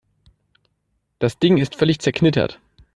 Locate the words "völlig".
1.75-1.99